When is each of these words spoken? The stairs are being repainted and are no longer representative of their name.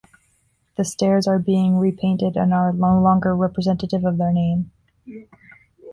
The 0.77 0.83
stairs 0.83 1.27
are 1.27 1.37
being 1.37 1.77
repainted 1.77 2.35
and 2.35 2.55
are 2.55 2.73
no 2.73 2.99
longer 2.99 3.35
representative 3.35 4.03
of 4.03 4.17
their 4.17 4.33
name. 4.33 4.71